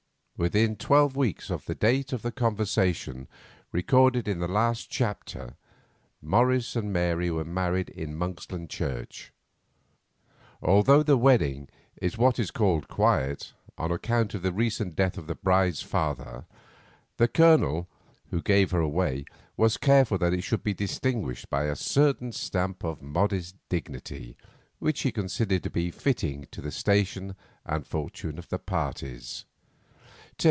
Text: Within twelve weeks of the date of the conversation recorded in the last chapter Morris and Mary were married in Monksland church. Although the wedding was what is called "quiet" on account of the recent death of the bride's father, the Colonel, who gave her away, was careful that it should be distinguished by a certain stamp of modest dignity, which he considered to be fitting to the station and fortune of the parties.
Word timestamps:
Within 0.47 0.75
twelve 0.75 1.15
weeks 1.15 1.51
of 1.51 1.65
the 1.65 1.75
date 1.75 2.11
of 2.11 2.23
the 2.23 2.31
conversation 2.31 3.27
recorded 3.71 4.27
in 4.27 4.39
the 4.39 4.47
last 4.47 4.89
chapter 4.89 5.55
Morris 6.19 6.75
and 6.75 6.91
Mary 6.91 7.29
were 7.29 7.45
married 7.45 7.89
in 7.89 8.17
Monksland 8.17 8.67
church. 8.67 9.31
Although 10.59 11.03
the 11.03 11.15
wedding 11.15 11.69
was 12.01 12.17
what 12.17 12.39
is 12.39 12.49
called 12.49 12.87
"quiet" 12.87 13.53
on 13.77 13.91
account 13.91 14.33
of 14.33 14.41
the 14.41 14.51
recent 14.51 14.95
death 14.95 15.15
of 15.15 15.27
the 15.27 15.35
bride's 15.35 15.83
father, 15.83 16.47
the 17.17 17.27
Colonel, 17.27 17.87
who 18.31 18.41
gave 18.41 18.71
her 18.71 18.81
away, 18.81 19.25
was 19.55 19.77
careful 19.77 20.17
that 20.17 20.33
it 20.33 20.41
should 20.41 20.63
be 20.63 20.73
distinguished 20.73 21.51
by 21.51 21.65
a 21.65 21.75
certain 21.75 22.31
stamp 22.31 22.83
of 22.83 23.03
modest 23.03 23.55
dignity, 23.69 24.35
which 24.79 25.01
he 25.01 25.11
considered 25.11 25.61
to 25.61 25.69
be 25.69 25.91
fitting 25.91 26.47
to 26.49 26.61
the 26.61 26.71
station 26.71 27.35
and 27.63 27.85
fortune 27.85 28.39
of 28.39 28.49
the 28.49 28.57
parties. 28.57 29.45